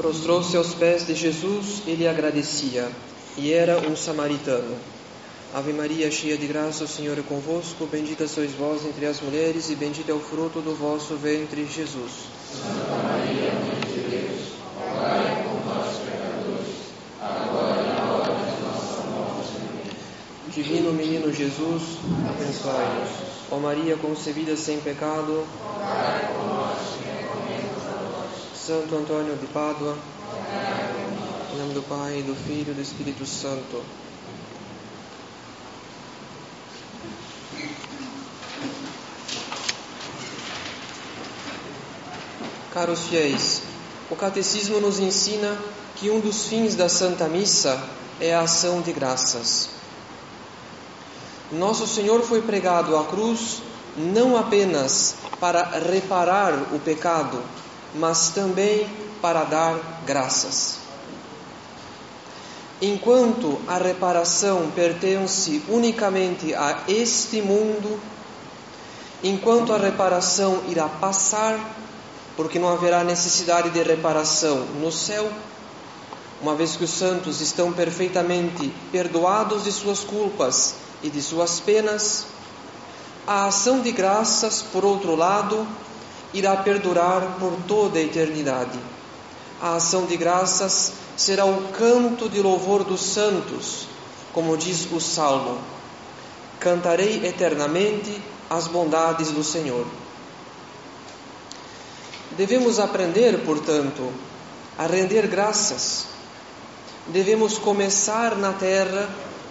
[0.00, 2.88] Prostrou-se aos pés de Jesus e lhe agradecia,
[3.36, 4.74] e era um samaritano.
[5.54, 9.68] Ave Maria, cheia de graça, o Senhor é convosco, bendita sois vós entre as mulheres,
[9.68, 12.12] e bendito é o fruto do vosso ventre, Jesus.
[12.50, 14.40] Santa Maria, Mãe de Deus,
[14.74, 16.76] rogai por nós, pecadores,
[17.20, 19.52] agora e na hora de nossa morte.
[20.48, 23.10] Divino Menino Jesus, abençoai-nos.
[23.50, 28.59] Ó Maria concebida sem pecado, rogai por nós, que recorremos a vós.
[28.70, 29.98] Santo Antônio de Pádua,
[31.52, 33.82] em nome do Pai, do Filho e do Espírito Santo.
[42.72, 43.62] Caros fiéis,
[44.08, 45.58] o Catecismo nos ensina
[45.96, 47.82] que um dos fins da Santa Missa
[48.20, 49.70] é a ação de graças.
[51.50, 53.62] Nosso Senhor foi pregado à cruz
[53.96, 57.42] não apenas para reparar o pecado,
[57.94, 58.88] mas também
[59.20, 60.78] para dar graças.
[62.82, 68.00] Enquanto a reparação pertence unicamente a este mundo,
[69.22, 71.58] enquanto a reparação irá passar,
[72.36, 75.30] porque não haverá necessidade de reparação no céu,
[76.40, 82.24] uma vez que os santos estão perfeitamente perdoados de suas culpas e de suas penas,
[83.26, 85.66] a ação de graças, por outro lado,
[86.32, 88.78] irá perdurar por toda a eternidade.
[89.60, 93.86] A ação de graças será o canto de louvor dos santos,
[94.32, 95.58] como diz o Salmo:
[96.58, 99.86] Cantarei eternamente as bondades do Senhor.
[102.36, 104.12] Devemos aprender, portanto,
[104.78, 106.06] a render graças.
[107.08, 109.08] Devemos começar na terra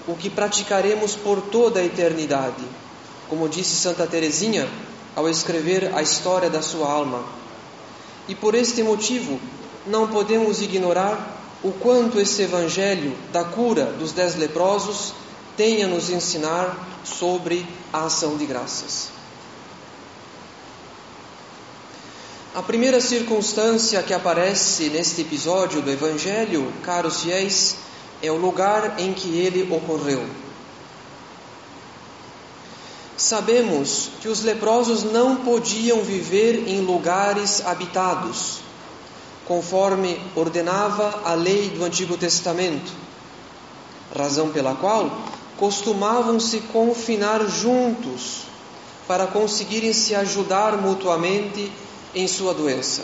[0.08, 2.64] o que praticaremos por toda a eternidade,
[3.28, 4.68] como disse Santa Teresinha
[5.16, 7.24] ao escrever a história da sua alma.
[8.28, 9.40] E por este motivo,
[9.86, 15.14] não podemos ignorar o quanto esse evangelho da cura dos dez leprosos
[15.58, 19.10] tem a nos ensinar sobre a ação de graças.
[22.56, 27.76] A primeira circunstância que aparece neste episódio do Evangelho, caros fiéis,
[28.24, 30.26] é o lugar em que ele ocorreu.
[33.20, 38.60] Sabemos que os leprosos não podiam viver em lugares habitados,
[39.46, 42.90] conforme ordenava a lei do Antigo Testamento,
[44.18, 45.12] razão pela qual
[45.58, 48.44] costumavam se confinar juntos
[49.06, 51.70] para conseguirem se ajudar mutuamente
[52.16, 53.04] em sua doença.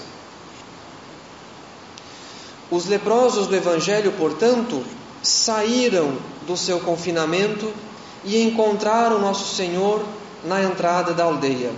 [2.71, 4.81] Os leprosos do Evangelho, portanto,
[5.21, 6.17] saíram
[6.47, 7.73] do seu confinamento
[8.25, 10.03] e encontraram Nosso Senhor
[10.43, 11.71] na entrada da aldeia.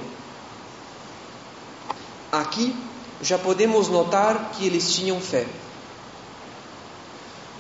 [2.32, 2.76] Aqui
[3.22, 5.46] já podemos notar que eles tinham fé.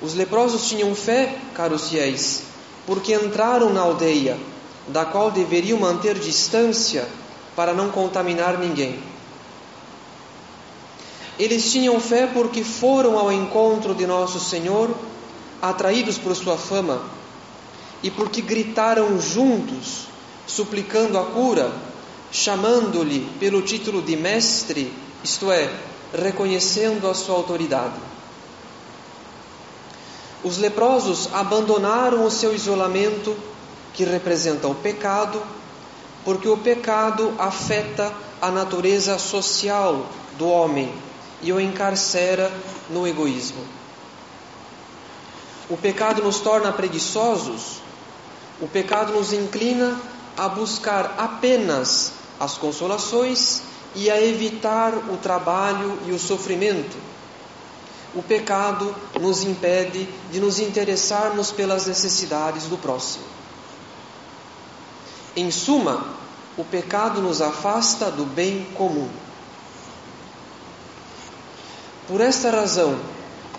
[0.01, 2.43] Os leprosos tinham fé, caros fiéis,
[2.85, 4.37] porque entraram na aldeia,
[4.87, 7.07] da qual deveriam manter distância
[7.55, 8.99] para não contaminar ninguém.
[11.39, 14.89] Eles tinham fé porque foram ao encontro de Nosso Senhor,
[15.61, 17.01] atraídos por sua fama,
[18.03, 20.07] e porque gritaram juntos,
[20.45, 21.71] suplicando a cura,
[22.31, 24.93] chamando-lhe pelo título de Mestre,
[25.23, 25.69] isto é,
[26.13, 27.99] reconhecendo a sua autoridade.
[30.43, 33.35] Os leprosos abandonaram o seu isolamento,
[33.93, 35.41] que representa o pecado,
[36.23, 40.05] porque o pecado afeta a natureza social
[40.37, 40.93] do homem
[41.41, 42.51] e o encarcera
[42.89, 43.61] no egoísmo.
[45.69, 47.81] O pecado nos torna preguiçosos,
[48.61, 49.99] o pecado nos inclina
[50.37, 53.63] a buscar apenas as consolações
[53.95, 56.95] e a evitar o trabalho e o sofrimento.
[58.15, 63.25] O pecado nos impede de nos interessarmos pelas necessidades do próximo.
[65.35, 66.05] Em suma,
[66.57, 69.09] o pecado nos afasta do bem comum.
[72.07, 72.97] Por esta razão,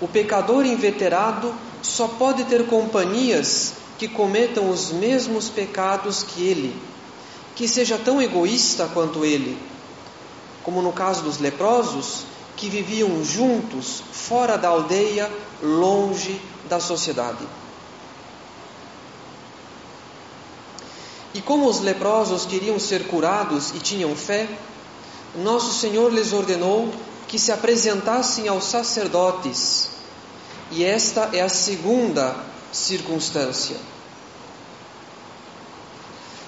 [0.00, 6.80] o pecador inveterado só pode ter companhias que cometam os mesmos pecados que ele,
[7.56, 9.58] que seja tão egoísta quanto ele,
[10.62, 12.24] como no caso dos leprosos,
[12.56, 15.30] que viviam juntos, fora da aldeia,
[15.62, 17.46] longe da sociedade.
[21.34, 24.48] E como os leprosos queriam ser curados e tinham fé,
[25.36, 26.92] nosso Senhor lhes ordenou
[27.28, 29.97] que se apresentassem aos sacerdotes.
[30.70, 32.36] E esta é a segunda
[32.72, 33.76] circunstância.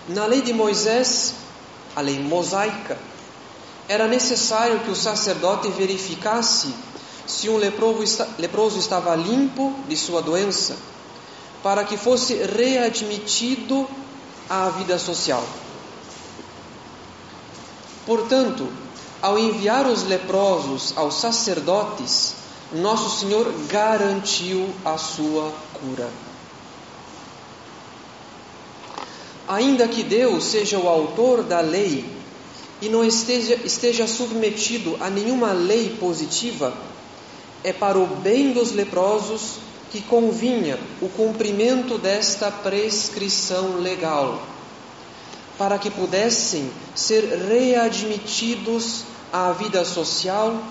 [0.09, 1.35] Na lei de Moisés,
[1.95, 2.99] a lei mosaica,
[3.89, 6.75] era necessário que o sacerdote verificasse
[7.27, 10.77] se um leproso estava limpo de sua doença,
[11.63, 13.89] para que fosse readmitido
[14.49, 15.45] à vida social.
[18.05, 18.69] Portanto,
[19.23, 22.40] ao enviar os leprosos aos sacerdotes,
[22.73, 26.09] nosso Senhor garantiu a sua cura.
[29.49, 32.05] Ainda que Deus seja o autor da lei
[32.81, 36.73] e não esteja, esteja submetido a nenhuma lei positiva,
[37.65, 39.59] é para o bem dos leprosos
[39.91, 44.41] que convinha o cumprimento desta prescrição legal,
[45.59, 49.03] para que pudessem ser readmitidos
[49.33, 50.63] à vida social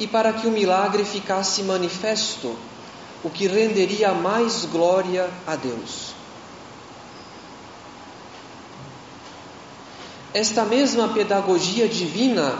[0.00, 2.56] e para que o milagre ficasse manifesto,
[3.22, 6.14] o que renderia mais glória a Deus.
[10.32, 12.58] Esta mesma pedagogia divina,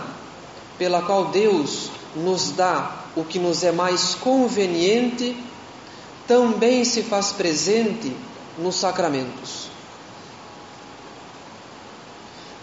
[0.77, 5.35] pela qual Deus nos dá o que nos é mais conveniente,
[6.27, 8.15] também se faz presente
[8.59, 9.71] nos sacramentos.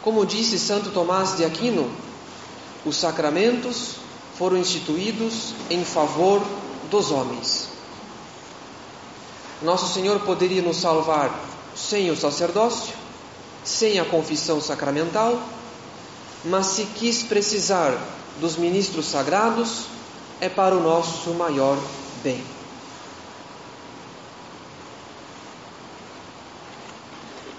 [0.03, 1.89] Como disse Santo Tomás de Aquino,
[2.85, 3.95] os sacramentos
[4.37, 6.41] foram instituídos em favor
[6.89, 7.69] dos homens.
[9.61, 11.33] Nosso Senhor poderia nos salvar
[11.75, 12.93] sem o sacerdócio,
[13.63, 15.41] sem a confissão sacramental,
[16.45, 17.97] mas se quis precisar
[18.39, 19.85] dos ministros sagrados,
[20.39, 21.77] é para o nosso maior
[22.23, 22.43] bem.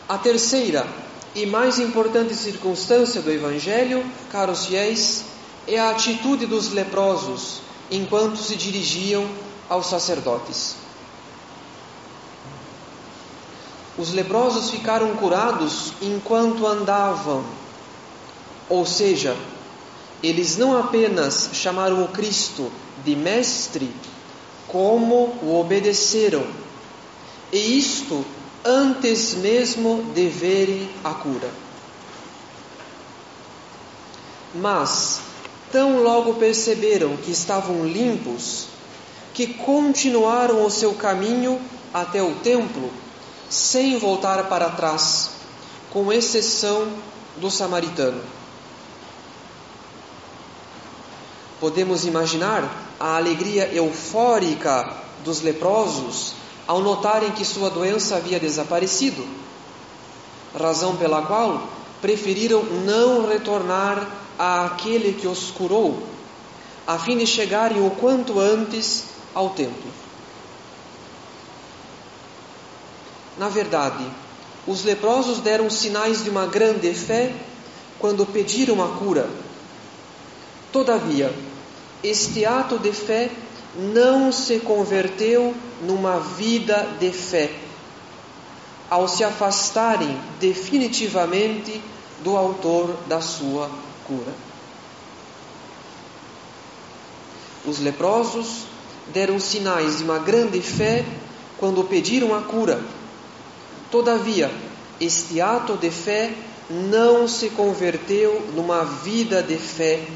[0.08, 0.86] A terceira
[1.34, 5.24] e mais importante circunstância do Evangelho, caros fiéis,
[5.68, 7.60] é a atitude dos leprosos
[7.90, 9.28] enquanto se dirigiam
[9.68, 10.76] aos sacerdotes.
[13.98, 17.44] Os leprosos ficaram curados enquanto andavam,
[18.68, 19.36] ou seja,
[20.22, 22.72] eles não apenas chamaram o Cristo
[23.04, 23.94] de Mestre,
[24.66, 26.46] como o obedeceram,
[27.52, 28.24] e isto
[28.64, 31.50] antes mesmo de verem a cura.
[34.54, 35.27] Mas,
[35.70, 38.66] tão logo perceberam que estavam limpos,
[39.34, 41.60] que continuaram o seu caminho
[41.92, 42.90] até o templo,
[43.48, 45.30] sem voltar para trás,
[45.90, 46.88] com exceção
[47.36, 48.20] do samaritano.
[51.60, 54.92] Podemos imaginar a alegria eufórica
[55.24, 56.34] dos leprosos
[56.66, 59.26] ao notarem que sua doença havia desaparecido,
[60.56, 61.68] razão pela qual
[62.00, 64.06] preferiram não retornar
[64.38, 66.02] àquele que os curou,
[66.86, 69.90] a fim de chegarem o quanto antes ao templo.
[73.36, 74.04] Na verdade,
[74.66, 77.34] os leprosos deram sinais de uma grande fé
[77.98, 79.28] quando pediram a cura.
[80.72, 81.34] Todavia,
[82.02, 83.30] este ato de fé
[83.74, 87.50] não se converteu numa vida de fé,
[88.88, 91.80] ao se afastarem definitivamente
[92.22, 94.34] do autor da sua cura.
[97.66, 98.64] Os leprosos
[99.12, 101.04] deram sinais de uma grande fé
[101.58, 102.82] quando pediram a cura.
[103.90, 104.50] Todavia,
[105.00, 106.32] este ato de fé
[106.70, 110.06] não se converteu numa vida de fé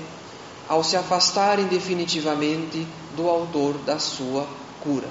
[0.68, 4.46] ao se afastarem definitivamente do autor da sua
[4.80, 5.08] cura.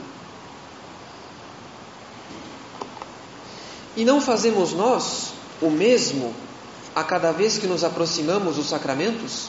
[3.96, 6.34] E não fazemos nós o mesmo
[6.96, 9.48] a cada vez que nos aproximamos dos sacramentos?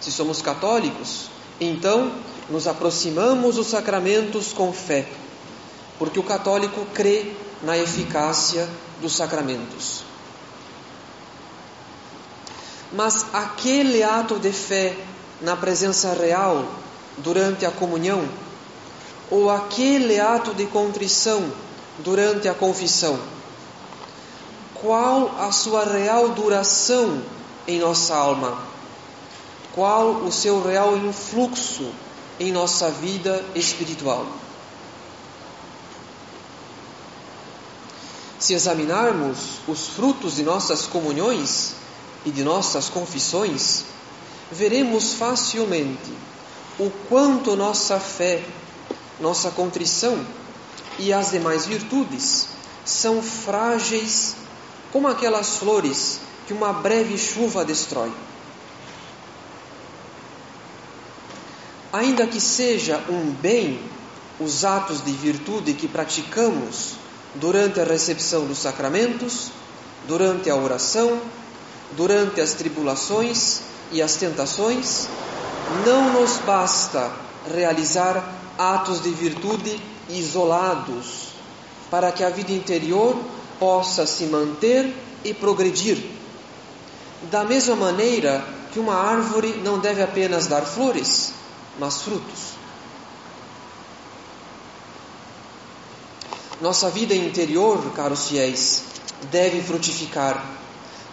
[0.00, 1.28] Se somos católicos,
[1.60, 2.12] então
[2.48, 5.06] nos aproximamos dos sacramentos com fé,
[5.98, 8.68] porque o católico crê na eficácia
[9.00, 10.04] dos sacramentos.
[12.92, 14.96] Mas aquele ato de fé
[15.40, 16.64] na presença real
[17.18, 18.28] durante a comunhão,
[19.30, 21.50] ou aquele ato de contrição
[21.98, 23.18] durante a confissão,
[24.84, 27.22] qual a sua real duração
[27.66, 28.58] em nossa alma?
[29.74, 31.90] Qual o seu real influxo
[32.38, 34.26] em nossa vida espiritual?
[38.38, 41.76] Se examinarmos os frutos de nossas comunhões,
[42.24, 43.84] e de nossas confissões,
[44.50, 46.12] veremos facilmente
[46.78, 48.42] o quanto nossa fé,
[49.20, 50.24] nossa contrição
[50.98, 52.48] e as demais virtudes
[52.84, 54.43] são frágeis
[54.94, 58.12] como aquelas flores que uma breve chuva destrói.
[61.92, 63.80] Ainda que seja um bem
[64.38, 66.92] os atos de virtude que praticamos
[67.34, 69.50] durante a recepção dos sacramentos,
[70.06, 71.20] durante a oração,
[71.96, 75.08] durante as tribulações e as tentações,
[75.84, 77.10] não nos basta
[77.52, 78.24] realizar
[78.56, 79.76] atos de virtude
[80.08, 81.30] isolados
[81.90, 83.20] para que a vida interior
[83.64, 84.94] possa se manter
[85.24, 85.96] e progredir.
[87.30, 91.32] Da mesma maneira que uma árvore não deve apenas dar flores,
[91.78, 92.58] mas frutos.
[96.60, 98.84] Nossa vida interior, caros fiéis,
[99.30, 100.44] deve frutificar,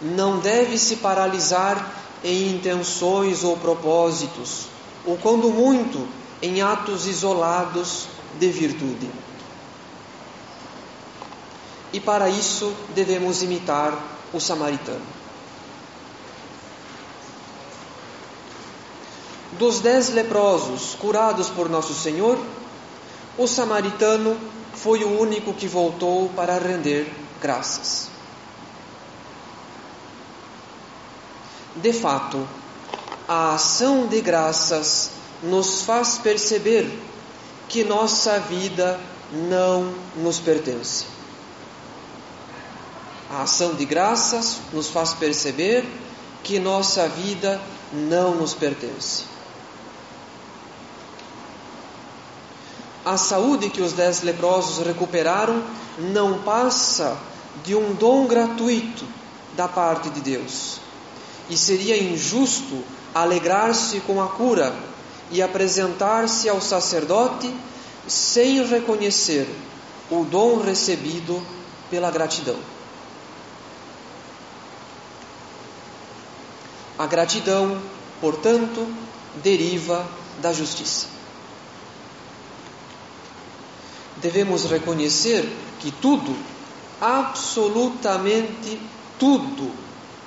[0.01, 4.65] não deve se paralisar em intenções ou propósitos,
[5.05, 6.05] ou quando muito,
[6.41, 9.20] em atos isolados de virtude.
[11.93, 13.97] E para isso devemos imitar
[14.33, 15.05] o samaritano.
[19.53, 22.39] Dos dez leprosos curados por Nosso Senhor,
[23.37, 24.37] o samaritano
[24.73, 28.09] foi o único que voltou para render graças.
[31.75, 32.47] De fato,
[33.27, 35.11] a ação de graças
[35.43, 36.89] nos faz perceber
[37.69, 38.99] que nossa vida
[39.31, 41.05] não nos pertence.
[43.31, 45.85] A ação de graças nos faz perceber
[46.43, 47.61] que nossa vida
[47.93, 49.23] não nos pertence.
[53.05, 55.63] A saúde que os dez leprosos recuperaram
[55.97, 57.17] não passa
[57.63, 59.05] de um dom gratuito
[59.55, 60.81] da parte de Deus.
[61.49, 62.83] E seria injusto
[63.15, 64.75] alegrar-se com a cura
[65.31, 67.53] e apresentar-se ao sacerdote
[68.07, 69.47] sem reconhecer
[70.09, 71.41] o dom recebido
[71.89, 72.57] pela gratidão.
[77.01, 77.81] A gratidão,
[78.19, 78.87] portanto,
[79.41, 80.07] deriva
[80.39, 81.07] da justiça.
[84.17, 86.37] Devemos reconhecer que tudo,
[87.01, 88.79] absolutamente
[89.17, 89.71] tudo,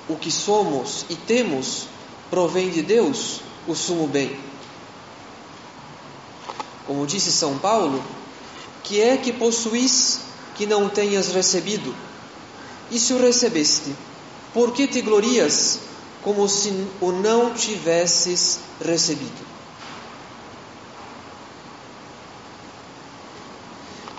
[0.09, 1.87] o que somos e temos
[2.29, 4.37] provém de Deus, o sumo bem.
[6.85, 8.03] Como disse São Paulo,
[8.83, 10.19] que é que possuís
[10.55, 11.95] que não tenhas recebido?
[12.91, 13.95] E se o recebeste,
[14.53, 15.94] por que te glorias
[16.25, 19.45] como se o não tivesses recebido.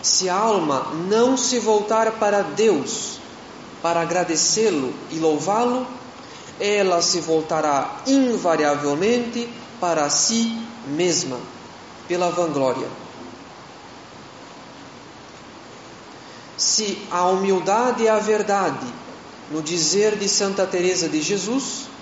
[0.01, 3.19] Se a alma não se voltar para Deus
[3.83, 5.85] para agradecê-lo e louvá-lo,
[6.61, 11.41] ela se voltará invariavelmente para si mesma,
[12.07, 12.89] pela vanglória.
[16.57, 18.87] Se a humildade e a verdade,
[19.51, 21.96] no dizer de Santa Teresa de Jesus,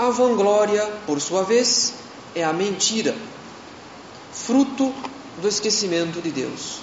[0.00, 1.92] a vanglória, por sua vez,
[2.34, 3.14] é a mentira,
[4.32, 4.94] fruto
[5.42, 6.78] do esquecimento de Deus.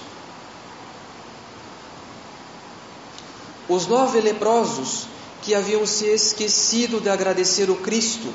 [3.68, 5.08] Os nove leprosos
[5.42, 8.32] que haviam se esquecido de agradecer o Cristo,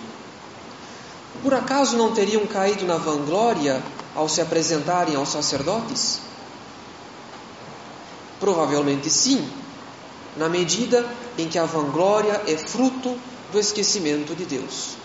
[1.42, 3.82] por acaso não teriam caído na vanglória
[4.14, 6.20] ao se apresentarem aos sacerdotes?
[8.38, 9.50] Provavelmente sim,
[10.36, 13.18] na medida em que a vanglória é fruto
[13.54, 14.96] do esquecimento de Deus.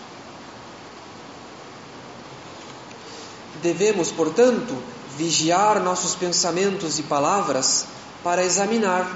[3.61, 4.75] Devemos, portanto,
[5.15, 7.85] vigiar nossos pensamentos e palavras
[8.23, 9.07] para examinar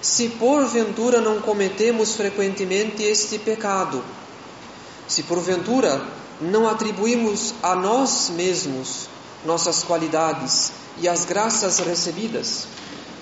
[0.00, 4.02] se porventura não cometemos frequentemente este pecado,
[5.06, 6.02] se porventura
[6.40, 9.08] não atribuímos a nós mesmos
[9.44, 12.66] nossas qualidades e as graças recebidas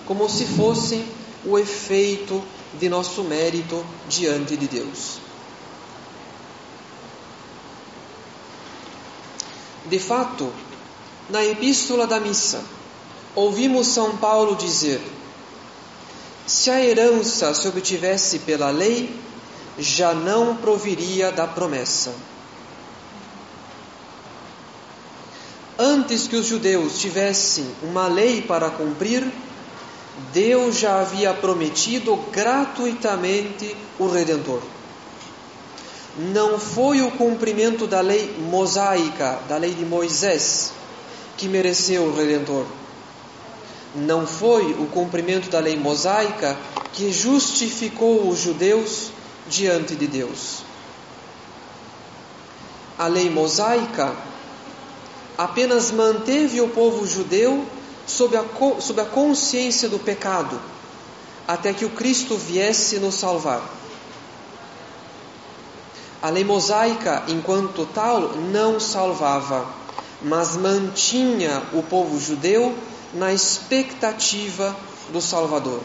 [0.06, 1.04] como se fossem
[1.44, 2.42] o efeito
[2.78, 5.27] de nosso mérito diante de Deus.
[9.88, 10.52] De fato,
[11.30, 12.62] na Epístola da Missa,
[13.34, 15.00] ouvimos São Paulo dizer:
[16.46, 19.18] Se a herança se obtivesse pela lei,
[19.78, 22.14] já não proviria da promessa.
[25.78, 29.26] Antes que os judeus tivessem uma lei para cumprir,
[30.34, 34.77] Deus já havia prometido gratuitamente o Redentor
[36.18, 40.72] não foi o cumprimento da lei mosaica, da lei de Moisés,
[41.36, 42.66] que mereceu o Redentor.
[43.94, 46.56] Não foi o cumprimento da lei mosaica
[46.92, 49.12] que justificou os judeus
[49.48, 50.62] diante de Deus.
[52.98, 54.12] A lei mosaica
[55.38, 57.64] apenas manteve o povo judeu
[58.08, 58.44] sob a,
[58.80, 60.60] sob a consciência do pecado,
[61.46, 63.77] até que o Cristo viesse nos salvar.
[66.22, 69.66] A lei mosaica, enquanto tal, não salvava,
[70.22, 72.76] mas mantinha o povo judeu
[73.14, 74.76] na expectativa
[75.12, 75.80] do Salvador.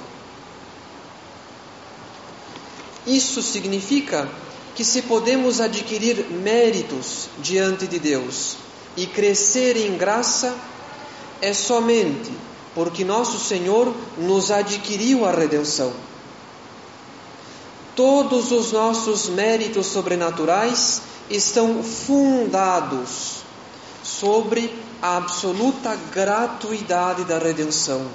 [3.06, 4.28] Isso significa
[4.76, 8.58] que se podemos adquirir méritos diante de Deus
[8.98, 10.56] e crescer em graça,
[11.42, 12.32] é somente
[12.74, 15.94] porque nosso Senhor nos adquiriu a redenção.
[17.96, 23.44] Todos os nossos méritos sobrenaturais estão fundados
[24.04, 28.08] sobre a absoluta gratuidade da redenção,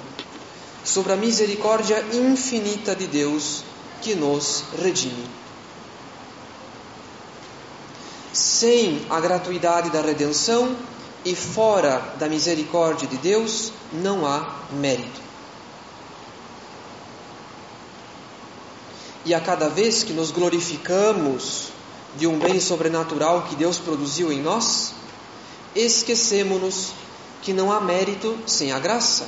[0.83, 3.63] sobre a misericórdia infinita de Deus
[4.01, 5.29] que nos redime.
[8.33, 10.75] Sem a gratuidade da redenção
[11.23, 15.28] e fora da misericórdia de Deus, não há mérito.
[19.25, 21.69] E a cada vez que nos glorificamos
[22.15, 24.93] de um bem sobrenatural que Deus produziu em nós,
[25.75, 26.91] esquecemos-nos
[27.41, 29.27] que não há mérito sem a graça,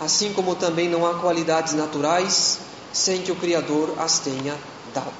[0.00, 2.58] assim como também não há qualidades naturais
[2.92, 4.56] sem que o Criador as tenha
[4.94, 5.12] dado.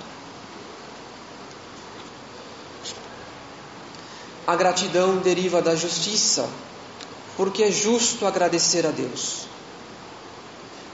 [4.46, 6.48] A gratidão deriva da justiça,
[7.36, 9.46] porque é justo agradecer a Deus.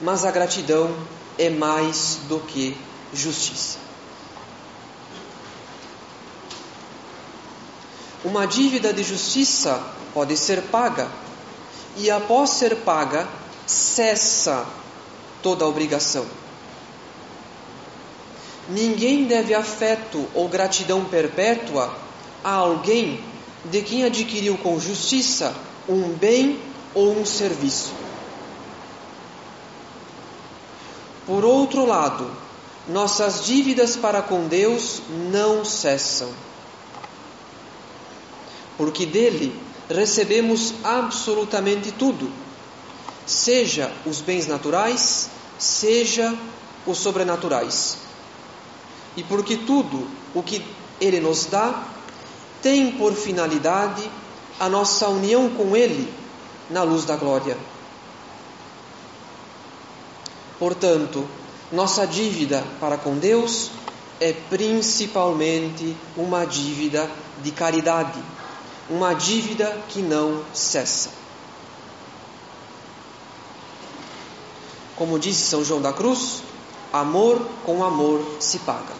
[0.01, 0.95] Mas a gratidão
[1.39, 2.77] é mais do que
[3.15, 3.79] justiça.
[8.25, 9.81] Uma dívida de justiça
[10.13, 11.09] pode ser paga,
[11.97, 13.29] e após ser paga,
[13.67, 14.67] cessa
[15.43, 16.27] toda a obrigação.
[18.69, 21.97] Ninguém deve afeto ou gratidão perpétua
[22.45, 23.23] a alguém
[23.65, 25.55] de quem adquiriu com justiça
[25.89, 26.61] um bem
[26.95, 28.08] ou um serviço.
[31.29, 32.27] Por outro lado,
[32.89, 36.31] nossas dívidas para com Deus não cessam,
[38.79, 39.55] porque dele
[39.91, 42.33] recebemos absolutamente tudo,
[43.27, 46.35] seja os bens naturais, seja
[46.87, 47.99] os sobrenaturais.
[49.15, 50.65] E porque tudo o que
[50.99, 51.89] ele nos dá
[52.63, 54.11] tem por finalidade
[54.59, 56.11] a nossa união com ele
[56.71, 57.59] na luz da glória.
[60.59, 61.27] Portanto,
[61.71, 63.71] nossa dívida para com Deus
[64.21, 67.09] é principalmente uma dívida
[67.43, 68.21] de caridade
[68.89, 71.11] uma dívida que não cessa.
[74.97, 76.43] Como disse São João da Cruz,
[76.93, 78.97] amor com amor se paga.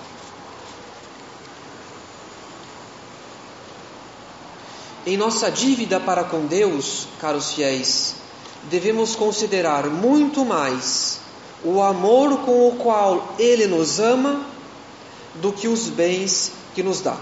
[5.07, 8.17] Em nossa dívida para com Deus, caros fiéis,
[8.65, 11.19] devemos considerar muito mais
[11.65, 14.45] o amor com o qual Ele nos ama
[15.35, 17.17] do que os bens que nos dá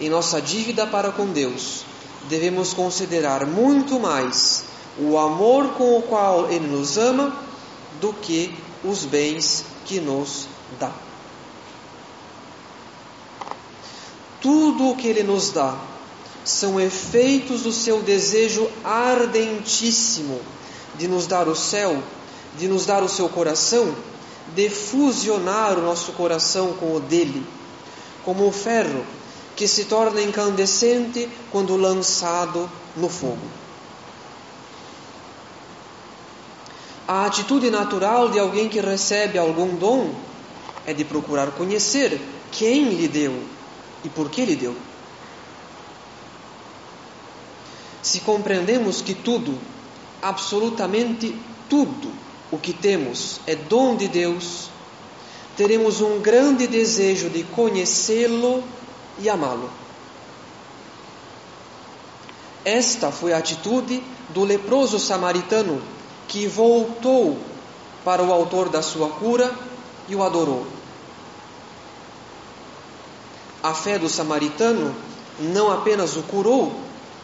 [0.00, 1.84] em nossa dívida para com Deus,
[2.28, 4.64] devemos considerar muito mais
[4.98, 7.34] o amor com o qual Ele nos ama
[8.00, 8.54] do que
[8.84, 10.46] os bens que nos
[10.78, 10.92] dá.
[14.40, 15.76] Tudo o que Ele nos dá
[16.44, 20.40] são efeitos do seu desejo ardentíssimo
[20.98, 22.02] de nos dar o céu,
[22.58, 23.94] de nos dar o seu coração,
[24.54, 27.44] de fusionar o nosso coração com o dele,
[28.24, 29.04] como o ferro
[29.56, 33.38] que se torna incandescente quando lançado no fogo.
[37.08, 40.12] A atitude natural de alguém que recebe algum dom
[40.84, 43.42] é de procurar conhecer quem lhe deu
[44.04, 44.74] e por que lhe deu.
[48.02, 49.58] Se compreendemos que tudo,
[50.22, 51.36] absolutamente
[51.68, 52.12] tudo
[52.50, 54.70] o que temos é dom de Deus,
[55.56, 58.62] teremos um grande desejo de conhecê-lo
[59.18, 59.70] e amá-lo.
[62.64, 65.80] Esta foi a atitude do leproso samaritano
[66.26, 67.38] que voltou
[68.04, 69.52] para o autor da sua cura
[70.08, 70.66] e o adorou.
[73.62, 74.94] A fé do samaritano
[75.38, 76.72] não apenas o curou,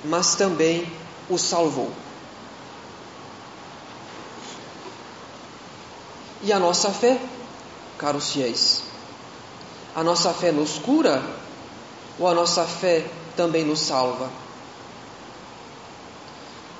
[0.04, 0.90] mas também
[1.28, 1.90] o salvou.
[6.44, 7.20] E a nossa fé,
[7.96, 8.82] caros fiéis,
[9.94, 11.22] a nossa fé nos cura
[12.18, 13.04] ou a nossa fé
[13.36, 14.28] também nos salva?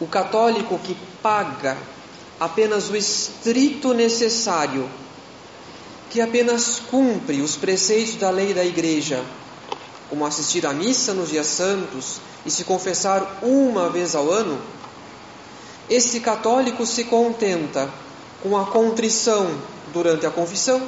[0.00, 1.78] O católico que paga
[2.40, 4.90] apenas o estrito necessário,
[6.10, 9.24] que apenas cumpre os preceitos da lei da igreja,
[10.10, 14.60] como assistir à missa nos dias santos e se confessar uma vez ao ano,
[15.88, 17.88] esse católico se contenta
[18.42, 19.50] com a contrição
[19.92, 20.82] durante a confissão,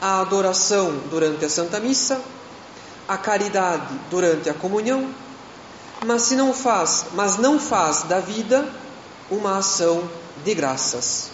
[0.00, 2.20] a adoração durante a Santa Missa
[3.10, 5.12] a caridade durante a comunhão,
[6.06, 8.72] mas se não faz, mas não faz da vida
[9.28, 10.08] uma ação
[10.44, 11.32] de graças.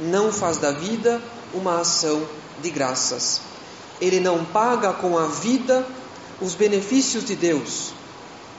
[0.00, 1.22] Não faz da vida
[1.54, 2.26] uma ação
[2.60, 3.42] de graças.
[4.00, 5.86] Ele não paga com a vida
[6.40, 7.92] os benefícios de Deus.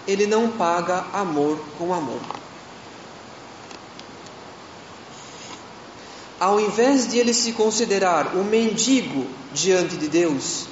[0.07, 2.21] Ele não paga amor com amor.
[6.41, 10.65] Ao invés de ele se considerar um mendigo diante de Deus,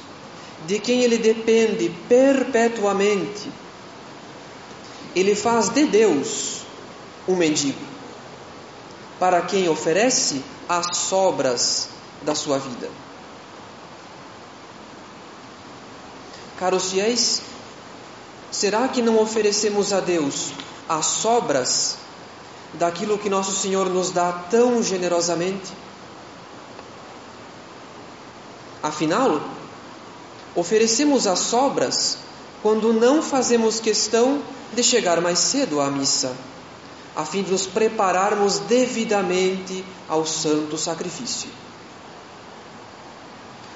[0.66, 3.52] de quem ele depende perpetuamente,
[5.16, 6.62] ele faz de Deus
[7.28, 7.86] um mendigo,
[9.20, 11.90] para quem oferece as sobras
[12.24, 12.90] da sua vida.
[16.58, 17.44] Caros fiéis,
[18.52, 20.50] será que não oferecemos a Deus
[20.90, 22.09] as sobras
[22.74, 25.72] daquilo que nosso Senhor nos dá tão generosamente?
[28.82, 29.42] Afinal,
[30.56, 32.18] oferecemos as sobras
[32.62, 34.42] quando não fazemos questão
[34.74, 36.36] de chegar mais cedo à missa,
[37.16, 41.50] a fim de nos prepararmos devidamente ao santo sacrifício.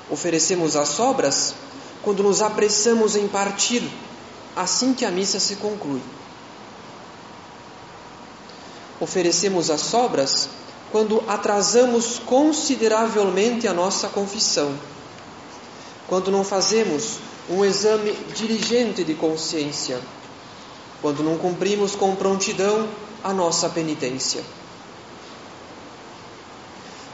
[0.10, 1.56] Oferecemos as sobras
[2.02, 3.82] quando nos apressamos em partir
[4.56, 6.02] assim que a missa se conclui.
[9.04, 10.48] Oferecemos as sobras
[10.90, 14.74] quando atrasamos consideravelmente a nossa confissão,
[16.08, 17.18] quando não fazemos
[17.50, 20.00] um exame diligente de consciência,
[21.02, 22.88] quando não cumprimos com prontidão
[23.22, 24.42] a nossa penitência.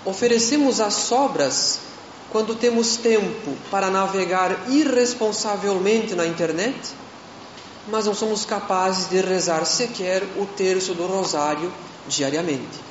[0.05, 1.79] Oferecemos as sobras
[2.31, 6.77] quando temos tempo para navegar irresponsavelmente na internet,
[7.91, 11.71] mas não somos capazes de rezar sequer o terço do rosário
[12.07, 12.89] diariamente.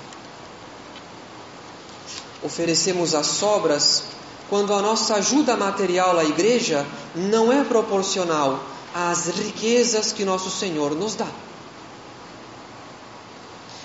[2.42, 4.04] Oferecemos as sobras
[4.48, 8.62] quando a nossa ajuda material à igreja não é proporcional
[8.94, 11.28] às riquezas que nosso Senhor nos dá.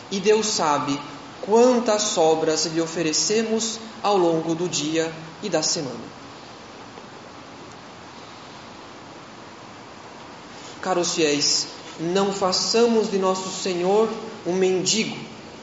[0.10, 1.00] E Deus sabe
[1.42, 6.23] quantas sobras lhe oferecemos ao longo do dia e da semana.
[10.84, 11.68] Caros fiéis,
[11.98, 14.10] não façamos de nosso Senhor
[14.46, 15.16] um mendigo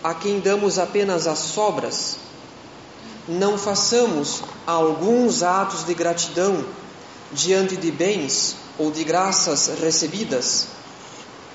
[0.03, 2.17] a quem damos apenas as sobras.
[3.29, 6.65] Não façamos alguns atos de gratidão
[7.31, 10.69] diante de bens ou de graças recebidas.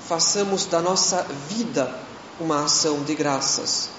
[0.08, 1.92] Façamos da nossa vida
[2.40, 3.90] uma ação de graças.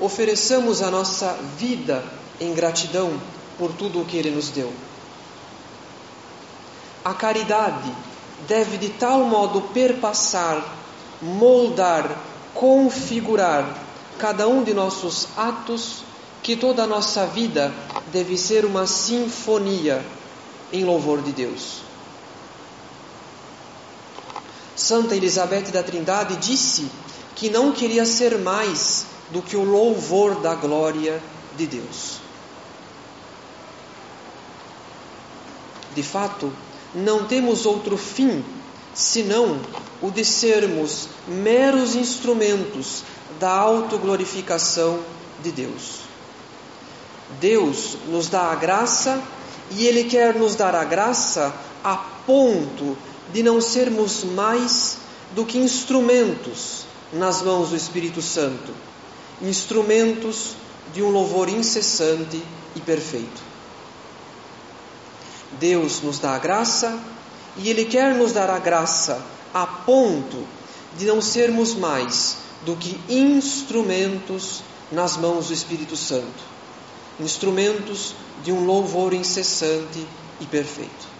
[0.00, 2.02] Ofereçamos a nossa vida
[2.40, 3.20] em gratidão
[3.58, 4.72] por tudo o que Ele nos deu.
[7.04, 7.92] A caridade
[8.46, 10.76] deve de tal modo perpassar,
[11.20, 12.18] moldar,
[12.52, 13.82] configurar
[14.18, 16.04] cada um de nossos atos
[16.42, 17.72] que toda a nossa vida
[18.12, 20.04] deve ser uma sinfonia
[20.72, 21.82] em louvor de Deus.
[24.76, 26.90] Santa Elizabeth da Trindade disse
[27.34, 31.22] que não queria ser mais do que o louvor da glória
[31.56, 32.18] de Deus.
[35.94, 36.52] De fato,
[36.94, 38.44] não temos outro fim
[38.94, 39.58] senão
[40.00, 43.02] o de sermos meros instrumentos
[43.40, 45.00] da autoglorificação
[45.42, 46.00] de Deus.
[47.40, 49.20] Deus nos dá a graça
[49.72, 51.52] e Ele quer nos dar a graça
[51.82, 52.96] a ponto
[53.32, 54.98] de não sermos mais
[55.34, 58.72] do que instrumentos nas mãos do Espírito Santo
[59.42, 60.54] instrumentos
[60.92, 62.40] de um louvor incessante
[62.74, 63.53] e perfeito.
[65.58, 66.98] Deus nos dá a graça
[67.56, 70.46] e Ele quer nos dar a graça a ponto
[70.96, 76.42] de não sermos mais do que instrumentos nas mãos do Espírito Santo,
[77.20, 80.06] instrumentos de um louvor incessante
[80.40, 81.14] e perfeito.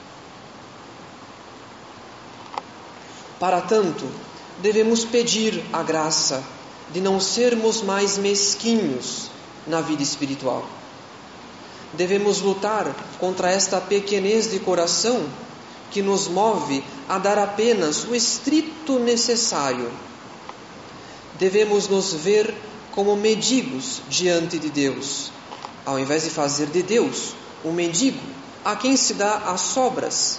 [3.39, 4.09] Para tanto,
[4.61, 6.43] devemos pedir a graça
[6.93, 9.31] de não sermos mais mesquinhos
[9.67, 10.67] na vida espiritual.
[11.97, 15.27] Devemos lutar contra esta pequenez de coração
[15.91, 19.91] que nos move a dar apenas o estrito necessário.
[21.39, 22.55] Devemos nos ver
[22.93, 25.31] como mendigos diante de Deus,
[25.85, 28.21] ao invés de fazer de Deus um mendigo
[28.65, 30.39] a quem se dá as sobras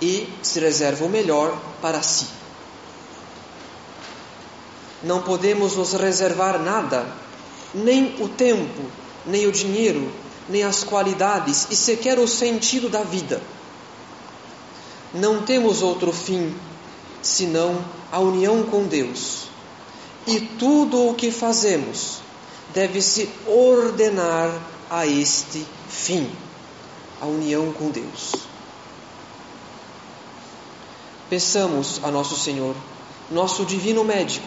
[0.00, 2.26] e se reserva o melhor para si.
[5.02, 7.06] Não podemos nos reservar nada,
[7.74, 8.82] nem o tempo,
[9.26, 10.12] nem o dinheiro,
[10.48, 13.40] nem as qualidades e sequer o sentido da vida.
[15.14, 16.54] Não temos outro fim
[17.22, 19.48] senão a união com Deus.
[20.26, 22.18] E tudo o que fazemos
[22.72, 24.50] deve se ordenar
[24.88, 26.30] a este fim,
[27.20, 28.34] a união com Deus.
[31.28, 32.74] Peçamos a nosso Senhor,
[33.30, 34.46] nosso divino médico,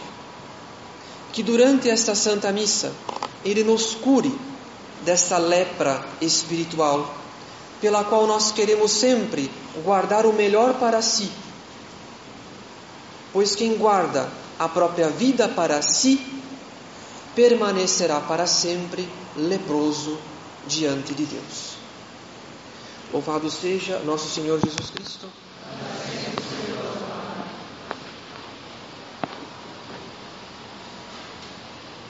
[1.32, 2.92] que durante esta Santa Missa
[3.44, 4.32] Ele nos cure
[5.06, 7.14] dessa lepra espiritual,
[7.80, 9.48] pela qual nós queremos sempre
[9.84, 11.30] guardar o melhor para si.
[13.32, 16.20] Pois quem guarda a própria vida para si,
[17.36, 20.18] permanecerá para sempre leproso
[20.66, 21.76] diante de Deus.
[23.12, 25.28] Louvado seja nosso Senhor Jesus Cristo